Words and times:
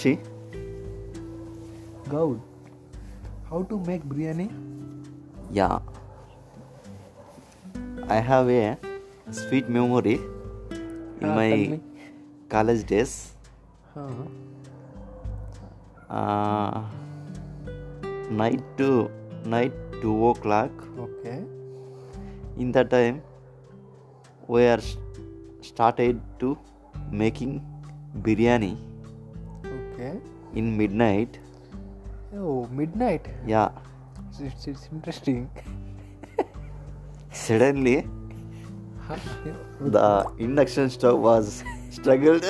Vamshi. 0.00 0.18
Gaud, 2.08 2.40
how 3.48 3.62
to 3.62 3.78
make 3.86 4.04
biryani? 4.04 4.50
Yeah. 5.52 5.78
I 8.08 8.16
have 8.16 8.48
a 8.48 8.78
sweet 9.30 9.68
memory 9.68 10.18
in 11.20 11.28
Ah, 11.28 11.34
my 11.34 11.80
college 12.48 12.84
days. 12.86 13.34
Huh. 13.94 14.08
Uh, 16.08 16.82
night 18.30 18.62
to 18.78 19.10
night 19.44 19.72
two 20.02 20.16
o'clock. 20.28 20.70
Okay. 20.98 21.38
In 22.56 22.72
that 22.72 22.90
time, 22.90 23.22
we 24.48 24.64
are 24.66 24.80
started 25.62 26.20
to 26.40 26.56
making 27.12 27.60
biryani 28.26 28.76
Okay. 30.00 30.16
in 30.54 30.76
midnight. 30.80 31.38
Oh, 32.34 32.66
midnight. 32.72 33.26
Yeah. 33.46 33.68
It's, 34.30 34.40
it's, 34.40 34.66
it's 34.66 34.88
interesting. 34.92 35.50
Suddenly, 37.32 38.08
the 39.80 40.24
induction 40.38 40.88
stove 40.88 41.20
was 41.20 41.62
struggled. 41.90 42.44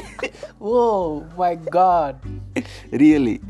oh 0.60 1.26
my 1.36 1.54
god. 1.56 2.16
really 2.90 3.40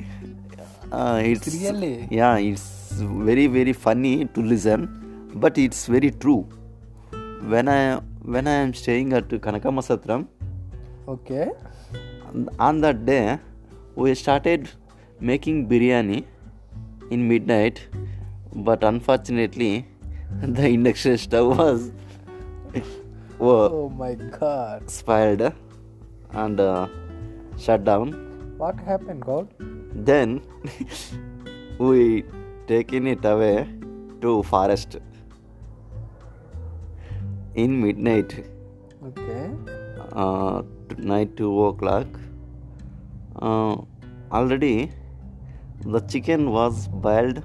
uh, 0.91 1.21
it's 1.23 1.47
Really? 1.55 2.09
yeah 2.11 2.39
it's 2.39 2.91
very 2.99 3.47
very 3.47 3.73
funny 3.73 4.25
to 4.35 4.43
listen 4.43 4.89
but 5.37 5.57
it's 5.59 5.87
very 5.87 6.11
true 6.11 6.43
when 7.47 7.69
i 7.69 8.01
when 8.23 8.49
i 8.49 8.57
am 8.65 8.75
staying 8.75 9.13
at 9.13 9.29
kanakamasatram 9.47 10.27
Okay. 11.07 11.51
On 12.59 12.81
that 12.81 13.05
day 13.07 13.39
we 13.95 14.15
started 14.23 14.69
making 15.31 15.61
biryani 15.69 16.19
in 17.11 17.27
midnight 17.29 17.81
but 18.69 18.85
unfortunately 18.91 19.71
the 20.59 20.67
induction 20.77 21.17
stove 21.27 21.57
was 21.59 21.91
Oh 23.41 23.89
my 24.03 24.15
god. 24.15 24.91
spoiled 24.91 25.43
and 26.45 26.61
uh, 26.61 26.87
shut 27.59 27.85
down 27.85 28.13
What 28.59 28.79
happened, 28.81 29.23
God? 29.31 29.49
then 30.11 30.41
we 31.79 32.25
taken 32.71 33.07
it 33.07 33.25
away 33.33 33.69
to 34.23 34.43
forest 34.53 34.97
in 37.65 37.81
midnight 37.83 38.33
Okay. 39.09 39.51
uh, 40.13 40.63
night 41.13 41.37
2 41.37 41.65
o'clock 41.67 42.07
uh, 43.41 43.77
already 44.33 44.91
the 45.85 46.01
chicken 46.01 46.51
was 46.51 46.89
boiled 46.89 47.43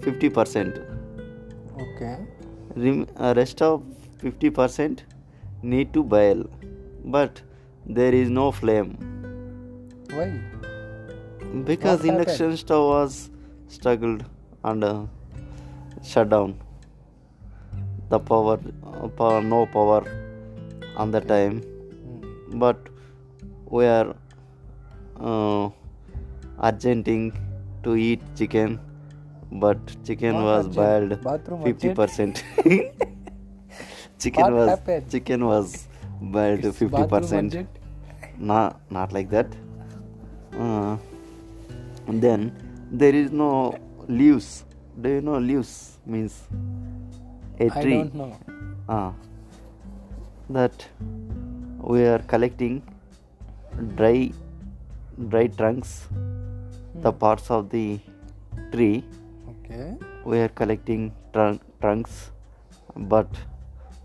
50% 0.00 0.82
Okay. 1.84 2.16
Rem- 2.74 3.06
uh, 3.16 3.32
rest 3.36 3.62
of 3.62 3.82
50% 4.22 5.02
need 5.62 5.92
to 5.94 6.02
boil 6.02 6.44
but 7.04 7.40
there 7.86 8.14
is 8.14 8.28
no 8.30 8.50
flame 8.52 8.96
Why? 10.10 10.30
because 11.64 12.00
What 12.00 12.08
induction 12.08 12.56
stove 12.56 12.88
was 12.88 13.30
struggled 13.68 14.24
and 14.64 14.84
uh, 14.84 15.06
shut 16.02 16.28
down 16.28 16.58
the 18.08 18.18
power, 18.18 18.58
uh, 18.84 19.08
power 19.08 19.40
no 19.42 19.66
power 19.66 20.04
on 20.96 21.10
the 21.10 21.20
time 21.20 21.60
Hmm. 21.62 22.58
but 22.58 22.76
we 23.70 23.86
are 23.86 24.14
urgenting 26.62 27.32
to 27.82 27.94
eat 27.96 28.20
chicken 28.36 28.78
but 29.52 29.78
chicken 30.04 30.42
was 30.42 30.66
urgent? 30.66 30.76
boiled 30.76 31.18
50% 31.64 32.42
chicken 34.18 34.44
What 34.44 34.52
was 34.54 34.68
happened? 34.70 35.10
chicken 35.10 35.44
was 35.46 35.88
boiled 36.20 36.60
50% 36.60 36.90
bathroom 36.90 37.32
urgent? 37.32 37.68
not 38.38 38.80
not 38.90 39.12
like 39.12 39.28
that 39.30 39.46
uh, 40.58 40.96
and 42.06 42.22
then 42.22 42.52
there 42.90 43.14
is 43.14 43.30
no 43.30 43.50
leaves 44.08 44.64
do 45.00 45.08
you 45.16 45.20
know 45.20 45.38
leaves 45.38 45.98
means 46.06 46.34
a 47.60 47.68
tree 47.70 47.94
I 47.98 48.02
don't 48.04 48.14
know. 48.14 48.38
Ah, 48.88 49.12
that 50.48 50.86
we 51.80 52.04
are 52.06 52.20
collecting 52.32 52.82
dry 53.96 54.30
dry 55.28 55.46
trunks 55.48 56.06
the 57.06 57.12
parts 57.24 57.50
of 57.56 57.68
the 57.74 57.86
tree 58.72 59.04
Okay. 59.52 59.86
we 60.24 60.38
are 60.44 60.48
collecting 60.60 61.02
trunk, 61.32 61.60
trunks 61.80 62.30
but 63.12 63.28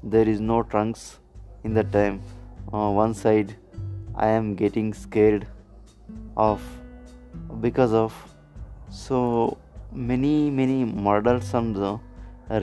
there 0.04 0.28
is 0.34 0.40
no 0.52 0.58
trunks 0.72 1.04
in 1.64 1.74
the 1.80 1.84
time 1.98 2.16
uh, 2.74 2.90
one 3.04 3.14
side 3.24 3.56
i 4.16 4.28
am 4.40 4.48
getting 4.62 4.94
scared 5.06 5.48
of 6.48 6.62
because 7.66 7.94
of 8.04 8.14
so 9.06 9.20
many 10.12 10.34
many 10.60 10.80
murders 11.08 11.54
and 11.60 11.78
uh, 11.78 11.98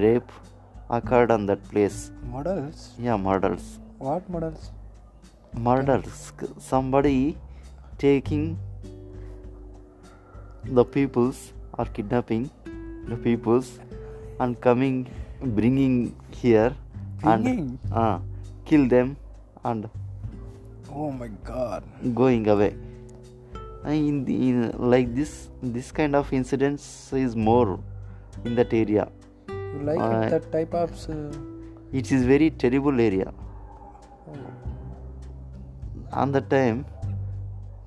rape 0.05 0.31
occurred 0.99 1.31
on 1.37 1.47
that 1.51 1.63
place 1.73 1.99
Models? 2.37 2.81
yeah 3.07 3.17
murders 3.29 3.67
What 4.07 4.29
models? 4.35 4.71
murders 5.67 6.19
somebody 6.71 7.37
taking 8.03 8.45
the 10.65 10.85
peoples 10.85 11.53
are 11.75 11.87
kidnapping 11.87 12.51
the 13.09 13.17
peoples 13.17 13.79
and 14.41 14.61
coming 14.61 15.07
bringing 15.43 16.15
here 16.31 16.75
Bringing? 17.21 17.79
and 17.91 17.93
uh, 17.93 18.19
kill 18.65 18.89
them 18.89 19.17
and 19.65 19.89
Oh 20.91 21.11
my 21.13 21.29
god. 21.45 21.83
going 22.15 22.49
away 22.49 22.75
And 23.85 23.95
in, 23.95 24.25
the, 24.25 24.35
in 24.49 24.73
like 24.79 25.15
this 25.15 25.49
this 25.63 25.93
kind 25.93 26.17
of 26.17 26.33
incidents 26.33 27.13
is 27.13 27.37
more 27.37 27.79
in 28.45 28.55
that 28.57 28.73
area 28.73 29.09
You 29.49 29.83
like 29.85 30.01
I- 30.01 30.27
it, 30.27 30.31
that 30.31 30.53
type 30.53 30.75
of. 30.75 30.91
Uh, 31.09 31.31
it 31.93 32.11
is 32.13 32.25
very 32.25 32.51
terrible 32.51 33.01
area 33.01 33.33
oh. 34.29 34.37
on 36.13 36.33
the 36.33 36.41
time 36.41 36.85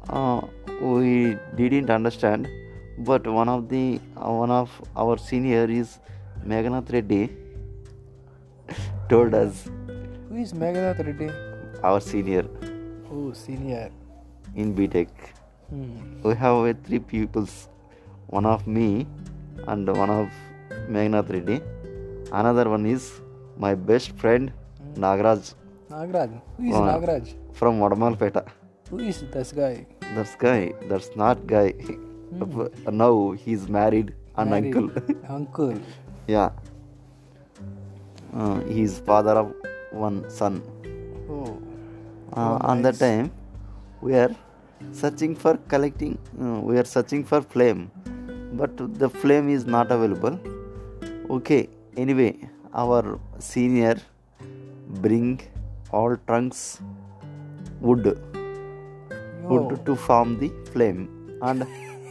uh, 0.10 0.42
we 0.81 1.38
didn't 1.56 1.90
understand 1.90 2.48
but 2.97 3.25
one 3.28 3.50
of 3.50 3.69
the 3.69 4.00
uh, 4.18 4.31
one 4.31 4.52
of 4.52 4.69
our 4.96 5.18
senior 5.18 5.66
is 5.69 6.00
Meghanath 6.46 6.91
Reddy 6.91 7.29
told 9.09 9.34
us 9.34 9.69
Who 10.29 10.35
is 10.38 10.53
Meghanath 10.53 11.00
Reddy? 11.06 11.30
our 11.84 12.00
senior 12.00 12.46
Oh, 13.13 13.34
senior. 13.34 13.90
in 14.56 14.74
BTech 14.75 15.07
Hmm. 15.69 16.22
we 16.24 16.35
have 16.35 16.56
uh, 16.69 16.74
three 16.85 17.00
pupils 17.00 17.69
one 18.28 18.46
of 18.46 18.68
me 18.68 19.07
and 19.68 19.88
one 19.97 20.09
of 20.09 20.30
Meghanath 20.90 21.30
Reddy 21.35 21.62
another 22.31 22.69
one 22.69 22.85
is 22.85 23.22
my 23.57 23.74
best 23.75 24.12
friend 24.18 24.51
Nagraj 24.96 25.53
Nagraj. 25.90 26.31
Who 26.57 26.63
is 26.69 26.75
Oh. 26.75 26.81
Nagraj? 26.91 27.34
from 27.53 27.80
Vadamalpeta 27.80 28.44
Who 28.90 29.00
is 29.00 29.24
this 29.34 29.51
guy? 29.53 29.85
That's 30.16 30.35
guy. 30.35 30.74
That's 30.90 31.16
not 31.16 31.47
guy. 31.47 31.74
now 32.31 33.31
he's 33.31 33.68
married 33.68 34.14
and 34.38 34.50
Married. 34.50 34.75
uncle. 34.75 35.16
Uncle. 35.30 35.80
yeah. 36.28 36.50
Uh, 38.33 38.60
he's 38.62 39.00
father 39.00 39.31
of 39.31 39.54
one 39.92 40.30
son. 40.30 40.62
Oh. 41.30 41.60
Uh, 42.33 42.57
on 42.62 42.81
that 42.81 42.98
time, 42.98 43.31
we 44.01 44.16
are 44.16 44.33
searching 44.94 45.36
for 45.36 45.57
collecting. 45.68 46.18
Uh, 46.42 46.60
we 46.62 46.78
are 46.78 46.86
searching 46.86 47.24
for 47.25 47.42
flame, 47.42 47.92
but 48.54 48.72
the 49.00 49.10
flame 49.10 49.50
is 49.50 49.66
not 49.66 49.92
available. 49.92 50.39
Okay. 51.30 51.68
Anyway, 51.98 52.38
our 52.74 53.19
senior 53.39 53.98
bring 55.06 55.42
all 55.92 56.16
trunks 56.28 56.80
wood 57.81 58.06
wood 59.44 59.86
to 59.86 59.95
form 59.95 60.38
the 60.39 60.50
flame 60.72 61.01
and 61.42 61.66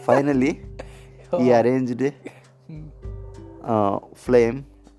finally 0.07 0.53
he 1.39 1.53
arranged 1.59 2.01
a 2.09 2.13
uh, 3.73 3.99
flame 4.15 4.59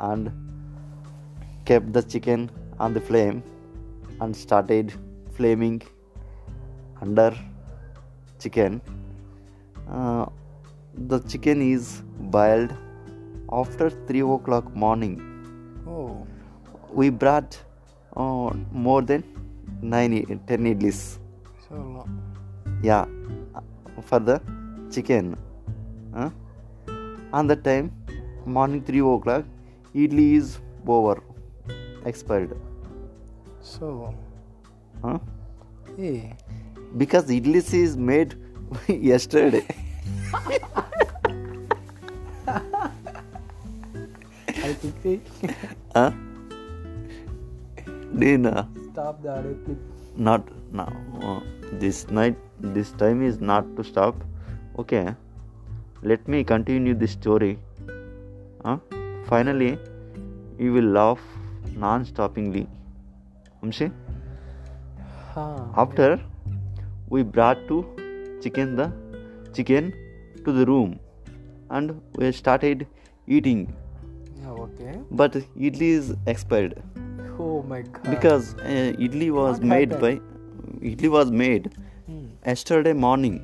and 0.10 0.32
kept 1.66 1.92
the 1.98 2.04
chicken 2.14 2.50
on 2.80 2.94
the 2.98 3.02
flame 3.10 3.42
and 4.22 4.36
started 4.36 4.94
flaming 5.38 5.82
under 7.02 7.30
chicken 8.44 8.82
uh, 9.96 10.26
the 11.12 11.20
chicken 11.32 11.62
is 11.74 11.86
boiled 12.38 12.72
after 13.62 13.90
3 13.90 14.22
o'clock 14.38 14.68
morning 14.86 15.16
Oh. 15.94 16.26
we 17.00 17.10
brought 17.10 17.52
uh, 18.16 18.50
more 18.88 19.02
than 19.12 19.24
9 19.82 20.14
i- 20.20 20.40
10 20.52 20.68
idlis 20.74 21.00
So 21.68 21.76
long. 21.96 22.10
yeah 22.90 23.06
for 24.10 24.20
the 24.30 24.38
chicken 24.96 25.36
huh? 26.18 26.30
on 27.40 27.48
that 27.52 27.64
time 27.70 27.88
morning 28.58 28.82
3 28.90 29.04
o'clock 29.16 29.46
idli 30.04 30.28
is 30.42 30.50
over 30.98 31.16
expired 32.12 32.54
So, 33.72 33.88
huh? 35.04 35.20
hey, 35.98 36.36
because 37.02 37.26
idlis 37.36 37.68
is 37.80 37.92
made 38.12 38.32
yesterday 39.12 39.66
I 44.68 44.74
think 44.82 45.02
they 45.04 45.20
huh? 45.96 46.12
Dina, 48.22 48.68
stop 48.92 49.22
the 49.24 49.30
audio 49.38 49.54
clip. 49.66 49.80
not 50.28 50.44
now 50.80 50.92
Uh, 51.30 51.40
this 51.84 51.98
night 52.18 52.38
this 52.76 52.90
time 53.02 53.20
is 53.30 53.38
not 53.52 53.66
to 53.78 53.84
stop 53.92 54.16
okay 54.82 55.04
let 56.12 56.28
me 56.34 56.44
continue 56.52 56.94
the 57.04 57.08
story 57.16 57.52
huh? 58.66 58.78
finally 59.32 59.72
you 60.66 60.72
will 60.78 60.90
laugh 61.00 61.22
non-stoppingly 61.86 62.66
Amshi? 63.64 63.92
Huh. 65.34 65.66
after 65.84 66.20
we 67.10 67.24
brought 67.36 67.68
to 67.68 67.78
chicken 68.44 68.76
the 68.80 68.88
chicken 69.58 69.94
to 70.46 70.52
the 70.60 70.66
room 70.72 71.00
and 71.70 72.02
we 72.18 72.32
started 72.42 72.88
eating 73.38 73.62
Yeah, 74.42 74.54
okay. 74.66 74.94
but 75.22 75.36
idli 75.68 75.90
is 76.00 76.08
expired 76.34 76.74
Oh 77.44 77.64
my 77.72 77.82
god. 77.82 78.10
because 78.14 78.48
uh, 78.56 79.06
idli 79.08 79.30
was 79.40 79.60
What 79.60 79.68
made 79.74 79.94
by 80.04 80.12
idli 80.92 81.10
was 81.18 81.32
made 81.44 81.70
Hmm. 82.08 82.26
yesterday 82.52 82.94
morning 83.06 83.36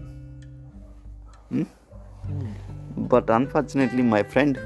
Hmm? 1.49 1.63
But 3.13 3.29
unfortunately 3.29 4.03
my 4.03 4.23
friend 4.23 4.59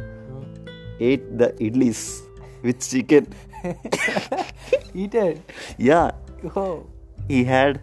ate 1.00 1.38
the 1.38 1.50
idlis 1.68 2.22
with 2.64 2.80
chicken. 2.88 3.28
Eat 4.94 5.16
it. 5.16 5.42
yeah. 5.78 6.12
Oh. 6.56 6.88
he 7.28 7.44
had 7.44 7.82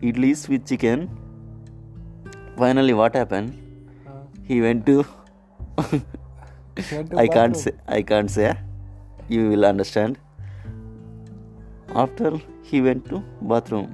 idlis 0.00 0.48
with 0.48 0.66
chicken. 0.66 1.08
Finally 2.56 2.94
what 2.94 3.14
happened? 3.14 3.58
Uh, 4.06 4.20
he 4.48 4.60
went 4.60 4.86
to 4.86 5.04
went 6.90 7.10
to 7.10 7.18
i 7.22 7.26
can't 7.26 7.56
say 7.56 7.72
i 7.96 8.00
can't 8.10 8.30
say 8.30 8.54
you 9.28 9.48
will 9.50 9.64
understand. 9.64 10.18
After 11.94 12.40
he 12.62 12.80
went 12.80 13.08
to 13.10 13.22
bathroom 13.42 13.88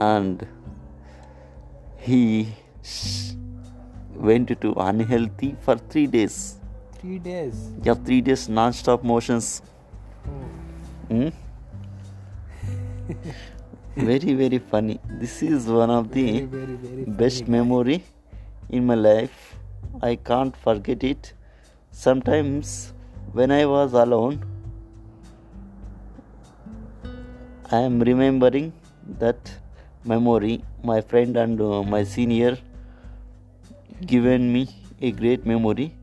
and 0.00 0.46
he 1.96 2.48
went 4.14 4.60
to 4.60 4.72
unhealthy 4.76 5.56
for 5.62 5.76
three 5.76 6.06
days. 6.06 6.56
Three 7.00 7.18
days. 7.18 7.58
yeah 7.84 7.94
three 7.94 8.20
days 8.20 8.48
non-stop 8.48 9.04
motions. 9.04 9.62
Oh. 10.26 10.30
Hmm? 11.08 11.28
very 13.96 14.34
very 14.34 14.58
funny. 14.58 15.00
This 15.08 15.42
is 15.42 15.66
one 15.66 15.90
of 15.90 16.12
the 16.12 16.26
Very, 16.32 16.46
very, 16.46 16.74
very 16.74 17.04
best 17.04 17.44
funny 17.44 17.58
memory 17.58 18.02
in 18.68 18.86
my 18.86 18.94
life. 18.94 19.56
I 20.02 20.16
can't 20.16 20.56
forget 20.56 21.04
it. 21.04 21.32
Sometimes 21.90 22.92
when 23.32 23.50
i 23.54 23.64
was 23.70 23.92
alone 23.92 24.36
i 27.70 27.80
am 27.88 27.98
remembering 28.08 28.72
that 29.22 29.50
memory 30.12 30.54
my 30.82 31.00
friend 31.02 31.36
and 31.36 31.60
uh, 31.60 31.82
my 31.82 32.02
senior 32.02 32.56
given 34.06 34.52
me 34.52 34.68
a 35.00 35.10
great 35.10 35.44
memory 35.44 35.94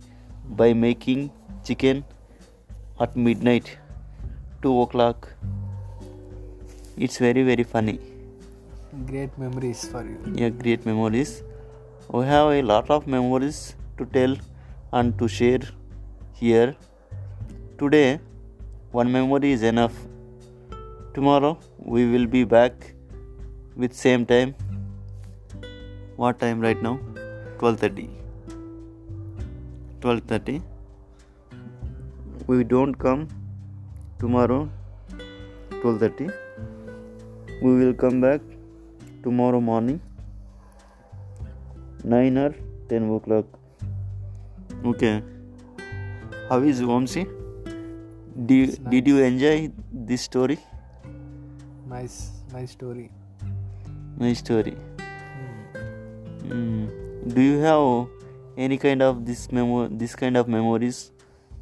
by 0.50 0.74
making 0.74 1.31
chicken 1.63 2.03
at 3.00 3.15
midnight 3.15 3.77
2 4.62 4.81
o'clock. 4.81 5.30
It's 6.97 7.18
very 7.18 7.44
very 7.44 7.63
funny. 7.63 8.00
Great 9.06 9.38
memories 9.38 9.86
for 9.86 10.03
you. 10.03 10.18
yeah 10.33 10.50
great 10.50 10.86
memories. 10.86 11.44
We 12.09 12.25
have 12.25 12.51
a 12.51 12.62
lot 12.62 12.89
of 12.89 13.07
memories 13.07 13.75
to 13.98 14.06
tell 14.06 14.36
and 14.91 15.18
to 15.19 15.27
share 15.27 15.62
here. 16.33 16.75
Today 17.80 18.19
one 18.91 19.12
memory 19.12 19.51
is 19.51 19.63
enough. 19.63 19.94
Tomorrow 21.13 21.57
we 21.77 22.06
will 22.12 22.27
be 22.27 22.44
back 22.44 22.94
with 23.75 23.94
same 23.94 24.25
time. 24.25 24.56
What 26.15 26.39
time 26.39 26.62
right 26.62 26.81
now 26.81 27.00
12:30 27.60 28.07
12:30 30.02 30.62
we 32.48 32.63
don't 32.63 32.98
come 33.04 33.28
tomorrow 34.24 34.60
12:30 35.84 36.28
we 37.62 37.72
will 37.80 37.94
come 38.04 38.19
back 38.25 38.42
tomorrow 39.24 39.62
morning 39.69 40.00
9 42.04 42.38
or 42.44 42.52
10 42.90 43.10
o'clock 43.16 43.46
okay 44.94 45.13
how 46.50 46.60
is 46.60 46.81
Vamsi? 46.81 47.24
Did, 48.46 48.69
It's 48.69 48.78
did 48.78 49.08
you 49.08 49.18
enjoy 49.24 49.72
this 49.92 50.22
story 50.22 50.60
Nice, 51.88 52.18
nice 52.54 52.72
story. 52.72 53.10
nice 54.18 54.40
story 54.40 54.75
Hmm. 56.46 56.51
Mm. 56.51 57.05
Do 57.27 57.42
you 57.42 57.60
have 57.60 58.07
any 58.57 58.77
kind 58.77 59.01
of 59.01 59.25
this 59.25 59.51
memo 59.51 59.88
this 59.88 60.16
kind 60.16 60.38
of 60.38 60.48
memories 60.48 61.12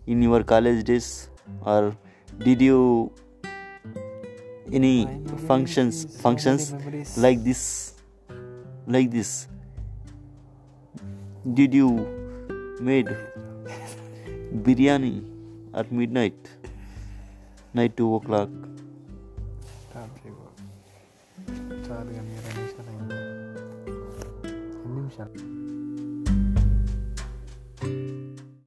in 0.05 0.21
your 0.21 0.43
college 0.43 0.83
days? 0.83 1.29
Or 1.65 1.95
did 2.37 2.61
you 2.61 3.11
any 4.71 5.07
functions 5.47 6.05
functions 6.21 6.73
like 7.17 7.43
this 7.43 7.93
like 8.87 9.11
this? 9.11 9.47
Did 11.53 11.73
you 11.73 11.89
made 12.79 13.07
biryani 14.67 15.23
at 15.73 15.91
midnight 15.91 16.35
night 17.73 17.97
2 17.97 18.15
o'clock 18.15 18.49
Stop 25.13 25.62